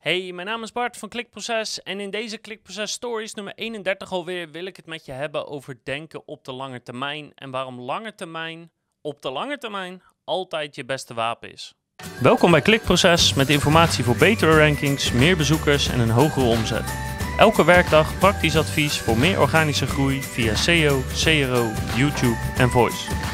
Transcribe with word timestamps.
Hey, 0.00 0.32
mijn 0.32 0.46
naam 0.46 0.62
is 0.62 0.72
Bart 0.72 0.96
van 0.96 1.08
Klikproces 1.08 1.82
en 1.82 2.00
in 2.00 2.10
deze 2.10 2.38
Klikproces 2.38 2.92
Stories 2.92 3.34
nummer 3.34 3.54
31 3.54 4.12
alweer 4.12 4.50
wil 4.50 4.64
ik 4.64 4.76
het 4.76 4.86
met 4.86 5.04
je 5.04 5.12
hebben 5.12 5.46
over 5.46 5.78
denken 5.84 6.28
op 6.28 6.44
de 6.44 6.52
lange 6.52 6.82
termijn 6.82 7.32
en 7.34 7.50
waarom 7.50 7.80
lange 7.80 8.14
termijn 8.14 8.70
op 9.00 9.22
de 9.22 9.30
lange 9.30 9.58
termijn 9.58 10.02
altijd 10.24 10.74
je 10.74 10.84
beste 10.84 11.14
wapen 11.14 11.52
is. 11.52 11.74
Welkom 12.20 12.50
bij 12.50 12.60
Klikproces 12.60 13.34
met 13.34 13.48
informatie 13.48 14.04
voor 14.04 14.16
betere 14.16 14.58
rankings, 14.58 15.12
meer 15.12 15.36
bezoekers 15.36 15.88
en 15.88 16.00
een 16.00 16.10
hogere 16.10 16.46
omzet. 16.46 16.94
Elke 17.38 17.64
werkdag 17.64 18.18
praktisch 18.18 18.56
advies 18.56 18.98
voor 18.98 19.18
meer 19.18 19.40
organische 19.40 19.86
groei 19.86 20.22
via 20.22 20.54
SEO, 20.54 21.02
CRO, 21.14 21.70
YouTube 21.96 22.38
en 22.56 22.70
Voice. 22.70 23.29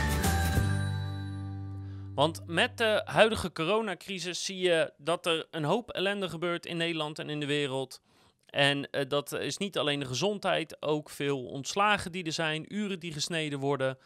Want 2.17 2.47
met 2.47 2.79
de 2.79 3.03
huidige 3.05 3.53
coronacrisis 3.53 4.45
zie 4.45 4.59
je 4.59 4.93
dat 4.97 5.27
er 5.27 5.47
een 5.51 5.65
hoop 5.65 5.91
ellende 5.91 6.29
gebeurt 6.29 6.67
in 6.67 6.77
Nederland 6.77 7.19
en 7.19 7.31
in 7.31 7.41
de 7.41 7.47
wereld. 7.47 8.01
En 8.47 8.89
uh, 8.91 9.03
dat 9.09 9.33
is 9.33 9.57
niet 9.57 9.79
alleen 9.79 10.01
de 10.01 10.07
gezondheid, 10.07 10.83
ook 10.83 11.11
veel 11.11 11.45
ontslagen 11.45 12.13
die 12.13 12.25
er 12.25 12.33
zijn, 12.33 12.75
uren 12.75 13.01
die 13.01 13.13
gesneden 13.13 13.59
worden. 13.59 13.99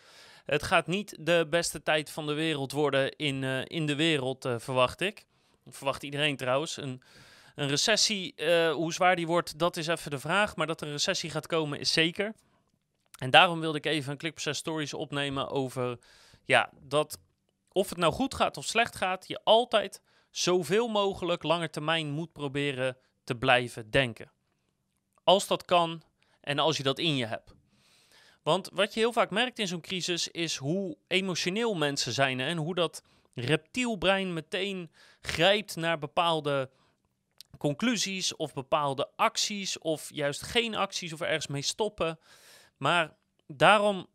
Het 0.44 0.62
gaat 0.62 0.86
niet 0.86 1.16
de 1.20 1.46
beste 1.50 1.82
tijd 1.82 2.10
van 2.10 2.26
de 2.26 2.32
wereld 2.32 2.72
worden 2.72 3.16
in, 3.16 3.42
uh, 3.42 3.60
in 3.64 3.86
de 3.86 3.96
wereld, 3.96 4.44
uh, 4.44 4.54
verwacht 4.58 5.00
ik. 5.00 5.24
Verwacht 5.66 6.02
iedereen 6.02 6.36
trouwens. 6.36 6.76
Een, 6.76 7.02
een 7.54 7.68
recessie, 7.68 8.34
hoe 8.72 8.92
zwaar 8.92 9.16
die 9.16 9.26
wordt, 9.26 9.58
dat 9.58 9.76
is 9.76 9.86
even 9.86 10.10
de 10.10 10.18
vraag. 10.18 10.56
Maar 10.56 10.66
dat 10.66 10.80
er 10.80 10.86
een 10.86 10.92
recessie 10.92 11.30
gaat 11.30 11.46
komen, 11.46 11.78
is 11.78 11.92
zeker. 11.92 12.34
En 13.18 13.30
daarom 13.30 13.60
wilde 13.60 13.78
ik 13.78 13.86
even 13.86 14.12
een 14.12 14.18
Clipproces 14.18 14.58
Stories 14.58 14.94
opnemen 14.94 15.48
over 15.48 15.98
ja, 16.44 16.70
dat 16.80 17.18
of 17.72 17.88
het 17.88 17.98
nou 17.98 18.12
goed 18.12 18.34
gaat 18.34 18.56
of 18.56 18.64
slecht 18.64 18.96
gaat, 18.96 19.28
je 19.28 19.40
altijd 19.44 20.02
zoveel 20.30 20.88
mogelijk 20.88 21.42
lange 21.42 21.70
termijn 21.70 22.10
moet 22.10 22.32
proberen 22.32 22.96
te 23.24 23.34
blijven 23.34 23.90
denken. 23.90 24.32
Als 25.24 25.46
dat 25.46 25.64
kan 25.64 26.02
en 26.40 26.58
als 26.58 26.76
je 26.76 26.82
dat 26.82 26.98
in 26.98 27.16
je 27.16 27.26
hebt. 27.26 27.54
Want 28.42 28.70
wat 28.72 28.94
je 28.94 29.00
heel 29.00 29.12
vaak 29.12 29.30
merkt 29.30 29.58
in 29.58 29.68
zo'n 29.68 29.80
crisis 29.80 30.28
is 30.28 30.56
hoe 30.56 30.96
emotioneel 31.06 31.74
mensen 31.74 32.12
zijn 32.12 32.40
en 32.40 32.56
hoe 32.56 32.74
dat 32.74 33.02
reptielbrein 33.34 34.32
meteen 34.32 34.90
grijpt 35.20 35.76
naar 35.76 35.98
bepaalde 35.98 36.70
conclusies 37.58 38.36
of 38.36 38.52
bepaalde 38.52 39.10
acties 39.16 39.78
of 39.78 40.10
juist 40.12 40.42
geen 40.42 40.74
acties 40.74 41.12
of 41.12 41.20
ergens 41.20 41.46
mee 41.46 41.62
stoppen. 41.62 42.18
Maar 42.76 43.16
daarom 43.46 44.06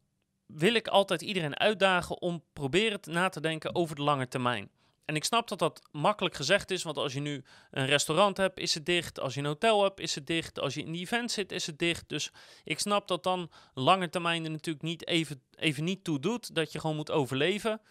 wil 0.45 0.73
ik 0.73 0.87
altijd 0.87 1.21
iedereen 1.21 1.57
uitdagen 1.57 2.21
om 2.21 2.43
proberen 2.53 2.99
na 3.03 3.29
te 3.29 3.41
denken 3.41 3.75
over 3.75 3.95
de 3.95 4.01
lange 4.01 4.27
termijn. 4.27 4.69
En 5.05 5.15
ik 5.15 5.23
snap 5.23 5.47
dat 5.47 5.59
dat 5.59 5.81
makkelijk 5.91 6.35
gezegd 6.35 6.71
is, 6.71 6.83
want 6.83 6.97
als 6.97 7.13
je 7.13 7.19
nu 7.19 7.43
een 7.71 7.85
restaurant 7.85 8.37
hebt, 8.37 8.59
is 8.59 8.73
het 8.73 8.85
dicht. 8.85 9.19
Als 9.19 9.33
je 9.33 9.39
een 9.39 9.45
hotel 9.45 9.83
hebt, 9.83 9.99
is 9.99 10.15
het 10.15 10.27
dicht. 10.27 10.59
Als 10.59 10.73
je 10.73 10.81
in 10.81 10.91
die 10.91 11.01
event 11.01 11.31
zit, 11.31 11.51
is 11.51 11.65
het 11.65 11.79
dicht. 11.79 12.09
Dus 12.09 12.31
ik 12.63 12.79
snap 12.79 13.07
dat 13.07 13.23
dan 13.23 13.51
lange 13.73 14.09
termijn 14.09 14.43
er 14.43 14.51
natuurlijk 14.51 14.85
niet 14.85 15.07
even, 15.07 15.41
even 15.55 15.83
niet 15.83 16.03
toe 16.03 16.19
doet, 16.19 16.55
dat 16.55 16.71
je 16.71 16.79
gewoon 16.79 16.95
moet 16.95 17.11
overleven. 17.11 17.81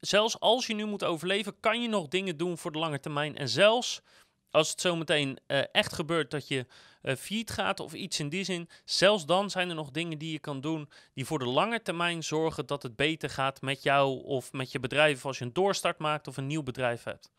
Zelfs 0.00 0.40
als 0.40 0.66
je 0.66 0.74
nu 0.74 0.84
moet 0.84 1.04
overleven, 1.04 1.60
kan 1.60 1.82
je 1.82 1.88
nog 1.88 2.08
dingen 2.08 2.36
doen 2.36 2.58
voor 2.58 2.72
de 2.72 2.78
lange 2.78 3.00
termijn. 3.00 3.36
En 3.36 3.48
zelfs 3.48 4.02
als 4.50 4.70
het 4.70 4.80
zometeen 4.80 5.38
uh, 5.46 5.62
echt 5.72 5.92
gebeurt 5.92 6.30
dat 6.30 6.48
je 6.48 6.66
uh, 7.02 7.42
gaat 7.44 7.80
of 7.80 7.92
iets 7.92 8.20
in 8.20 8.28
die 8.28 8.44
zin, 8.44 8.68
zelfs 8.84 9.26
dan 9.26 9.50
zijn 9.50 9.68
er 9.68 9.74
nog 9.74 9.90
dingen 9.90 10.18
die 10.18 10.32
je 10.32 10.38
kan 10.38 10.60
doen 10.60 10.88
die 11.14 11.24
voor 11.24 11.38
de 11.38 11.48
lange 11.48 11.82
termijn 11.82 12.22
zorgen 12.22 12.66
dat 12.66 12.82
het 12.82 12.96
beter 12.96 13.30
gaat 13.30 13.60
met 13.60 13.82
jou 13.82 14.22
of 14.24 14.52
met 14.52 14.72
je 14.72 14.80
bedrijf 14.80 15.26
als 15.26 15.38
je 15.38 15.44
een 15.44 15.52
doorstart 15.52 15.98
maakt 15.98 16.28
of 16.28 16.36
een 16.36 16.46
nieuw 16.46 16.62
bedrijf 16.62 17.02
hebt. 17.02 17.30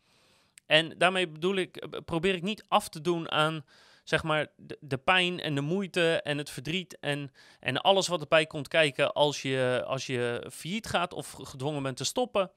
En 0.66 0.98
daarmee 0.98 1.28
bedoel 1.28 1.56
ik, 1.56 1.76
eh, 1.76 2.00
probeer 2.04 2.34
ik 2.34 2.42
niet 2.42 2.64
af 2.68 2.88
te 2.88 3.00
doen 3.00 3.30
aan 3.30 3.64
zeg 4.04 4.22
maar 4.22 4.46
de, 4.56 4.78
de, 4.80 4.98
pijn 4.98 5.40
en 5.40 5.54
de 5.54 5.60
moeite 5.60 6.20
en 6.22 6.38
het 6.38 6.50
verdriet 6.50 6.98
en, 7.00 7.32
en 7.60 7.80
alles 7.80 8.08
wat 8.08 8.20
erbij 8.20 8.46
komt 8.46 8.68
kijken 8.68 9.12
als 9.12 9.42
je, 9.42 9.84
als 9.86 10.06
je 10.06 10.46
failliet 10.52 10.86
gaat 10.86 11.12
of 11.12 11.32
gedwongen 11.32 11.82
bent 11.82 11.96
te 11.96 12.04
stoppen. 12.04 12.50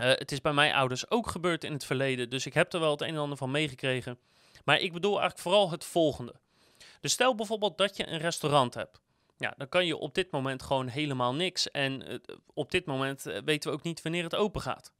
Uh, 0.00 0.06
het 0.06 0.32
is 0.32 0.40
bij 0.40 0.52
mijn 0.52 0.74
ouders 0.74 1.10
ook 1.10 1.28
gebeurd 1.28 1.64
in 1.64 1.72
het 1.72 1.84
verleden, 1.84 2.30
dus 2.30 2.46
ik 2.46 2.54
heb 2.54 2.72
er 2.72 2.80
wel 2.80 2.90
het 2.90 3.00
een 3.00 3.08
en 3.08 3.16
ander 3.16 3.38
van 3.38 3.50
meegekregen. 3.50 4.18
Maar 4.64 4.80
ik 4.80 4.92
bedoel 4.92 5.10
eigenlijk 5.10 5.40
vooral 5.40 5.70
het 5.70 5.84
volgende. 5.84 6.34
Dus 7.00 7.12
stel 7.12 7.34
bijvoorbeeld 7.34 7.78
dat 7.78 7.96
je 7.96 8.06
een 8.06 8.18
restaurant 8.18 8.74
hebt. 8.74 9.00
Ja, 9.38 9.54
dan 9.56 9.68
kan 9.68 9.86
je 9.86 9.96
op 9.96 10.14
dit 10.14 10.30
moment 10.30 10.62
gewoon 10.62 10.88
helemaal 10.88 11.34
niks. 11.34 11.70
En 11.70 12.12
uh, 12.12 12.18
op 12.54 12.70
dit 12.70 12.86
moment 12.86 13.26
uh, 13.26 13.38
weten 13.44 13.70
we 13.70 13.76
ook 13.76 13.82
niet 13.82 14.02
wanneer 14.02 14.22
het 14.22 14.34
open 14.34 14.60
gaat. 14.60 14.92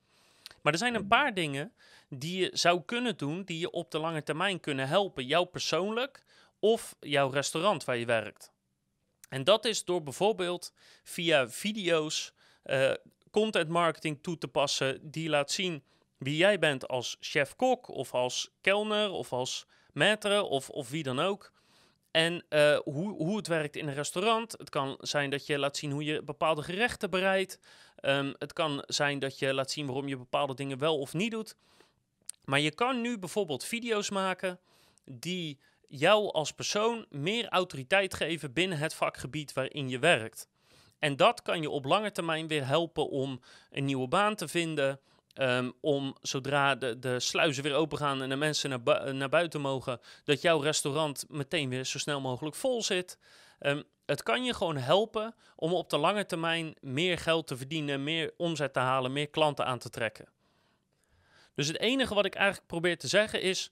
Maar 0.63 0.73
er 0.73 0.79
zijn 0.79 0.95
een 0.95 1.09
paar 1.09 1.35
dingen 1.35 1.73
die 2.09 2.41
je 2.41 2.51
zou 2.53 2.83
kunnen 2.85 3.17
doen, 3.17 3.43
die 3.43 3.59
je 3.59 3.71
op 3.71 3.91
de 3.91 3.99
lange 3.99 4.23
termijn 4.23 4.61
kunnen 4.61 4.89
helpen. 4.89 5.27
Jou 5.27 5.47
persoonlijk 5.47 6.23
of 6.59 6.97
jouw 7.01 7.31
restaurant 7.31 7.85
waar 7.85 7.97
je 7.97 8.07
werkt. 8.07 8.53
En 9.29 9.45
dat 9.45 9.65
is 9.65 9.85
door 9.85 10.03
bijvoorbeeld 10.03 10.73
via 11.03 11.49
video's 11.49 12.33
content 13.31 13.69
marketing 13.69 14.23
toe 14.23 14.39
te 14.39 14.49
passen 14.49 15.11
die 15.11 15.29
laat 15.29 15.51
zien 15.51 15.83
wie 16.19 16.37
jij 16.37 16.59
bent 16.59 16.89
als 16.89 17.17
chef-kok 17.21 17.89
of 17.89 18.15
als 18.15 18.51
kelner 18.61 19.11
of 19.11 19.33
als 19.33 19.67
maître 19.93 20.41
of, 20.43 20.71
of 20.71 20.91
wie 20.91 21.03
dan 21.03 21.19
ook. 21.19 21.53
En 22.11 22.45
uh, 22.51 22.79
hoe, 22.79 23.15
hoe 23.17 23.37
het 23.37 23.47
werkt 23.47 23.77
in 23.77 23.89
een 23.89 23.95
restaurant. 23.95 24.53
Het 24.53 24.71
kan 24.71 24.97
zijn 25.01 25.31
dat 25.31 25.47
je 25.47 25.59
laat 25.59 25.77
zien 25.77 25.91
hoe 25.91 26.05
je 26.05 26.23
bepaalde 26.23 26.63
gerechten 26.63 27.11
bereidt. 27.11 27.61
Um, 28.01 28.35
het 28.39 28.53
kan 28.53 28.85
zijn 28.87 29.19
dat 29.19 29.39
je 29.39 29.55
laat 29.55 29.71
zien 29.71 29.87
waarom 29.87 30.09
je 30.09 30.17
bepaalde 30.17 30.55
dingen 30.55 30.79
wel 30.79 30.99
of 30.99 31.13
niet 31.13 31.31
doet. 31.31 31.57
Maar 32.45 32.61
je 32.61 32.75
kan 32.75 33.01
nu 33.01 33.19
bijvoorbeeld 33.19 33.65
video's 33.65 34.11
maken 34.11 34.61
die 35.05 35.59
jou 35.89 36.33
als 36.33 36.53
persoon 36.53 37.07
meer 37.11 37.49
autoriteit 37.49 38.15
geven 38.15 38.53
binnen 38.53 38.79
het 38.79 38.95
vakgebied 38.95 39.53
waarin 39.53 39.89
je 39.89 39.99
werkt. 39.99 40.49
En 40.99 41.17
dat 41.17 41.43
kan 41.43 41.61
je 41.61 41.71
op 41.71 41.85
lange 41.85 42.13
termijn 42.13 42.49
weer 42.49 42.67
helpen 42.67 43.09
om 43.09 43.41
een 43.71 43.85
nieuwe 43.85 44.09
baan 44.09 44.35
te 44.35 44.49
vinden. 44.49 45.01
Um, 45.41 45.73
om 45.81 46.17
zodra 46.21 46.75
de, 46.75 46.99
de 46.99 47.21
sluizen 47.21 47.63
weer 47.63 47.75
open 47.75 47.99
gaan 47.99 48.23
en 48.23 48.29
de 48.29 48.37
mensen 48.37 48.71
naar, 48.71 49.15
naar 49.15 49.29
buiten 49.29 49.61
mogen, 49.61 50.01
dat 50.25 50.43
jouw 50.43 50.61
restaurant 50.61 51.25
meteen 51.29 51.69
weer 51.69 51.85
zo 51.85 51.99
snel 51.99 52.21
mogelijk 52.21 52.57
vol 52.57 52.83
zit. 52.83 53.19
Um, 53.61 53.85
het 54.07 54.23
kan 54.23 54.45
je 54.45 54.55
gewoon 54.55 54.77
helpen 54.77 55.35
om 55.57 55.73
op 55.73 55.91
de 55.91 55.99
lange 55.99 56.27
termijn 56.27 56.75
meer 56.81 57.19
geld 57.19 57.47
te 57.47 57.57
verdienen, 57.57 58.05
meer 58.05 58.33
omzet 58.37 58.73
te 58.73 58.79
halen, 58.79 59.13
meer 59.13 59.29
klanten 59.29 59.67
aan 59.67 59.79
te 59.79 59.91
trekken. 59.91 60.29
Dus 61.55 61.67
het 61.67 61.79
enige 61.79 62.15
wat 62.15 62.25
ik 62.25 62.35
eigenlijk 62.35 62.67
probeer 62.67 62.99
te 62.99 63.09
zeggen 63.09 63.43
is, 63.43 63.71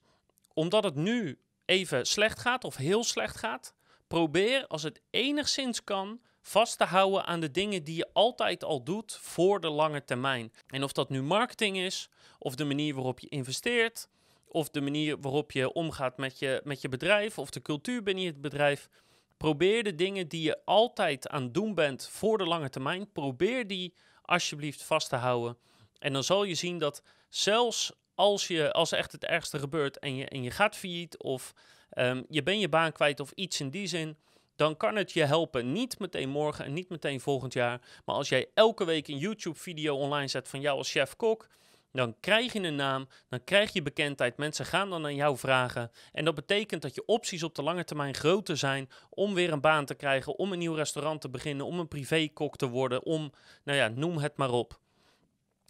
omdat 0.53 0.83
het 0.83 0.95
nu 0.95 1.39
even 1.65 2.05
slecht 2.05 2.39
gaat 2.39 2.63
of 2.63 2.75
heel 2.75 3.03
slecht 3.03 3.37
gaat, 3.37 3.73
probeer 4.07 4.67
als 4.67 4.83
het 4.83 5.01
enigszins 5.09 5.83
kan 5.83 6.21
vast 6.47 6.77
te 6.77 6.83
houden 6.83 7.25
aan 7.25 7.39
de 7.39 7.51
dingen 7.51 7.83
die 7.83 7.95
je 7.95 8.09
altijd 8.13 8.63
al 8.63 8.83
doet 8.83 9.17
voor 9.21 9.59
de 9.59 9.69
lange 9.69 10.03
termijn. 10.03 10.53
En 10.67 10.83
of 10.83 10.91
dat 10.91 11.09
nu 11.09 11.21
marketing 11.21 11.77
is, 11.77 12.09
of 12.39 12.55
de 12.55 12.65
manier 12.65 12.93
waarop 12.93 13.19
je 13.19 13.27
investeert, 13.29 14.09
of 14.47 14.69
de 14.69 14.81
manier 14.81 15.19
waarop 15.19 15.51
je 15.51 15.73
omgaat 15.73 16.17
met 16.17 16.39
je, 16.39 16.61
met 16.63 16.81
je 16.81 16.89
bedrijf, 16.89 17.37
of 17.37 17.49
de 17.49 17.61
cultuur 17.61 18.03
binnen 18.03 18.25
het 18.25 18.41
bedrijf. 18.41 18.89
Probeer 19.37 19.83
de 19.83 19.95
dingen 19.95 20.27
die 20.27 20.41
je 20.41 20.65
altijd 20.65 21.29
aan 21.29 21.43
het 21.43 21.53
doen 21.53 21.73
bent 21.73 22.09
voor 22.09 22.37
de 22.37 22.45
lange 22.45 22.69
termijn, 22.69 23.11
probeer 23.11 23.67
die 23.67 23.93
alsjeblieft 24.21 24.83
vast 24.83 25.09
te 25.09 25.15
houden. 25.15 25.57
En 25.99 26.13
dan 26.13 26.23
zal 26.23 26.43
je 26.43 26.55
zien 26.55 26.77
dat 26.77 27.01
zelfs 27.29 27.91
als, 28.15 28.47
je, 28.47 28.71
als 28.71 28.91
echt 28.91 29.11
het 29.11 29.25
ergste 29.25 29.59
gebeurt 29.59 29.99
en 29.99 30.15
je, 30.15 30.25
en 30.25 30.43
je 30.43 30.51
gaat 30.51 30.75
failliet 30.75 31.17
of 31.17 31.53
um, 31.93 32.25
je 32.29 32.43
bent 32.43 32.59
je 32.59 32.69
baan 32.69 32.91
kwijt 32.91 33.19
of 33.19 33.31
iets 33.31 33.59
in 33.59 33.69
die 33.69 33.87
zin, 33.87 34.17
dan 34.57 34.77
kan 34.77 34.95
het 34.95 35.11
je 35.11 35.23
helpen. 35.23 35.71
Niet 35.71 35.99
meteen 35.99 36.29
morgen 36.29 36.65
en 36.65 36.73
niet 36.73 36.89
meteen 36.89 37.19
volgend 37.19 37.53
jaar. 37.53 37.81
Maar 38.05 38.15
als 38.15 38.29
jij 38.29 38.49
elke 38.53 38.85
week 38.85 39.07
een 39.07 39.17
YouTube-video 39.17 39.95
online 39.95 40.27
zet 40.27 40.47
van 40.47 40.61
jou 40.61 40.77
als 40.77 40.91
chef-kok. 40.91 41.47
Dan 41.91 42.15
krijg 42.19 42.53
je 42.53 42.59
een 42.59 42.75
naam, 42.75 43.07
dan 43.29 43.43
krijg 43.43 43.73
je 43.73 43.81
bekendheid. 43.81 44.37
Mensen 44.37 44.65
gaan 44.65 44.89
dan 44.89 45.05
aan 45.05 45.15
jou 45.15 45.37
vragen. 45.37 45.91
En 46.11 46.25
dat 46.25 46.35
betekent 46.35 46.81
dat 46.81 46.95
je 46.95 47.05
opties 47.05 47.43
op 47.43 47.55
de 47.55 47.63
lange 47.63 47.83
termijn 47.83 48.15
groter 48.15 48.57
zijn 48.57 48.89
om 49.09 49.33
weer 49.33 49.51
een 49.51 49.61
baan 49.61 49.85
te 49.85 49.95
krijgen, 49.95 50.37
om 50.37 50.51
een 50.51 50.59
nieuw 50.59 50.73
restaurant 50.73 51.21
te 51.21 51.29
beginnen, 51.29 51.65
om 51.65 51.79
een 51.79 51.87
privékok 51.87 52.55
te 52.55 52.67
worden, 52.67 53.03
om, 53.03 53.31
nou 53.63 53.77
ja, 53.77 53.87
noem 53.87 54.17
het 54.17 54.37
maar 54.37 54.51
op. 54.51 54.79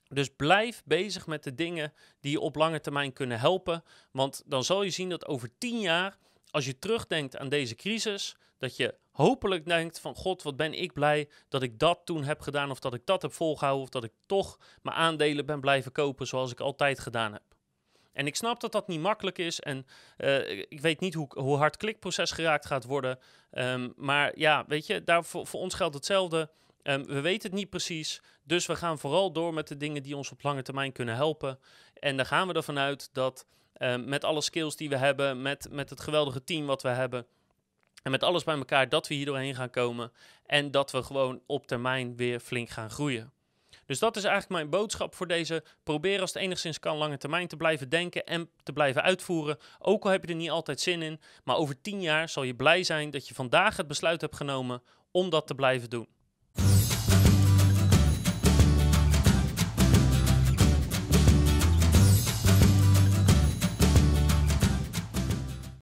Dus 0.10 0.30
blijf 0.36 0.82
bezig 0.86 1.28
met 1.28 1.44
de 1.44 1.56
dingen 1.56 1.94
die 2.20 2.32
je 2.32 2.40
op 2.40 2.56
lange 2.56 2.82
termijn 2.82 3.14
kunnen 3.14 3.40
helpen. 3.40 3.84
Want 4.12 4.44
dan 4.46 4.64
zal 4.64 4.84
je 4.84 4.90
zien 4.90 5.10
dat 5.10 5.28
over 5.28 5.50
tien 5.58 5.80
jaar, 5.80 6.18
als 6.52 6.66
je 6.66 6.80
terugdenkt 6.80 7.38
aan 7.38 7.50
deze 7.50 7.76
crisis, 7.76 8.36
dat 8.58 8.76
je 8.76 8.96
hopelijk 9.12 9.66
denkt 9.66 10.00
van 10.00 10.16
god, 10.16 10.44
wat 10.44 10.56
ben 10.56 10.74
ik 10.74 10.94
blij 10.94 11.30
dat 11.50 11.62
ik 11.62 11.80
dat 11.80 12.00
toen 12.04 12.24
heb 12.24 12.42
gedaan 12.42 12.72
of 12.72 12.80
dat 12.80 12.94
ik 12.94 13.06
dat 13.06 13.22
heb 13.22 13.34
volgehouden 13.34 13.84
of 13.84 13.90
dat 13.90 14.04
ik 14.04 14.12
toch 14.26 14.60
mijn 14.82 14.96
aandelen 14.96 15.46
ben 15.46 15.60
blijven 15.60 15.92
kopen 15.92 16.28
zoals 16.28 16.52
ik 16.52 16.60
altijd 16.60 17.00
gedaan 17.00 17.34
heb. 17.34 17.44
En 18.14 18.28
ik 18.28 18.36
snap 18.36 18.60
dat 18.60 18.72
dat 18.72 18.88
niet 18.88 19.00
makkelijk 19.00 19.38
is 19.38 19.60
en 19.60 19.86
uh, 20.18 20.50
ik 20.50 20.82
weet 20.82 21.00
niet 21.00 21.14
hoe, 21.14 21.28
hoe 21.34 21.58
hard 21.58 21.78
klikproces 21.78 22.32
geraakt 22.32 22.66
gaat 22.66 22.84
worden. 22.84 23.20
Um, 23.52 23.94
maar 23.96 24.40
ja, 24.40 24.66
weet 24.68 24.88
je, 24.88 25.04
daar 25.04 25.24
voor, 25.26 25.48
voor 25.48 25.60
ons 25.60 25.74
geldt 25.74 25.96
hetzelfde. 25.96 26.50
Um, 26.84 27.06
we 27.06 27.22
weten 27.22 27.50
het 27.50 27.60
niet 27.60 27.70
precies, 27.70 28.22
dus 28.44 28.66
we 28.66 28.76
gaan 28.76 29.00
vooral 29.00 29.32
door 29.32 29.54
met 29.54 29.68
de 29.68 29.78
dingen 29.78 30.04
die 30.04 30.16
ons 30.16 30.32
op 30.32 30.44
lange 30.44 30.62
termijn 30.62 30.92
kunnen 30.92 31.16
helpen. 31.16 31.60
En 31.94 32.18
dan 32.18 32.26
gaan 32.26 32.48
we 32.48 32.54
ervan 32.54 32.80
uit 32.80 33.10
dat 33.14 33.46
met 34.06 34.24
alle 34.24 34.42
skills 34.42 34.76
die 34.76 34.90
we 34.90 34.98
hebben, 34.98 35.42
met, 35.42 35.68
met 35.72 35.90
het 35.90 36.00
geweldige 36.00 36.44
team 36.44 36.66
wat 36.66 36.82
we 36.82 36.90
hebben. 36.90 37.26
En 38.04 38.12
met 38.12 38.24
alles 38.24 38.44
bij 38.44 38.56
elkaar 38.56 38.90
dat 38.90 39.08
we 39.08 39.14
hier 39.14 39.26
doorheen 39.26 39.56
gaan 39.56 39.70
komen. 39.70 40.12
En 40.46 40.72
dat 40.72 40.92
we 40.92 41.04
gewoon 41.04 41.42
op 41.46 41.68
termijn 41.68 42.16
weer 42.16 42.40
flink 42.40 42.70
gaan 42.70 42.90
groeien. 42.90 43.32
Dus 43.86 44.00
dat 44.00 44.16
is 44.16 44.24
eigenlijk 44.24 44.54
mijn 44.54 44.70
boodschap 44.70 45.16
voor 45.16 45.28
deze. 45.28 45.64
Probeer 45.84 46.22
als 46.22 46.34
het 46.34 46.42
enigszins 46.42 46.80
kan 46.80 46.98
lange 46.98 47.18
termijn 47.18 47.48
te 47.48 47.58
blijven 47.58 47.90
denken 47.90 48.26
en 48.26 48.50
te 48.64 48.74
blijven 48.74 49.02
uitvoeren. 49.02 49.58
Ook 49.80 50.04
al 50.04 50.12
heb 50.12 50.26
je 50.26 50.30
er 50.30 50.38
niet 50.38 50.50
altijd 50.50 50.80
zin 50.80 51.02
in. 51.02 51.20
Maar 51.44 51.56
over 51.56 51.82
tien 51.82 52.02
jaar 52.02 52.30
zal 52.30 52.44
je 52.44 52.56
blij 52.56 52.84
zijn 52.84 53.10
dat 53.10 53.28
je 53.28 53.34
vandaag 53.34 53.78
het 53.78 53.88
besluit 53.88 54.22
hebt 54.22 54.36
genomen 54.36 54.82
om 55.12 55.30
dat 55.30 55.48
te 55.48 55.56
blijven 55.56 55.90
doen. 55.90 56.08